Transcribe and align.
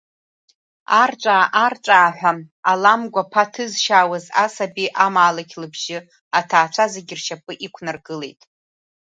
Арҵәаа-арҵәааҳәа 1.01 2.31
ала 2.71 2.91
амгәа 2.95 3.21
аԥа 3.25 3.43
ҭызшьаауаз 3.51 4.25
асаби 4.45 4.89
амаалықь 5.05 5.55
лыбжьы 5.61 5.97
аҭаацәа 6.39 6.85
зегьы 6.93 7.15
ршьапы 7.19 7.53
иқәнаргылеит. 7.65 8.41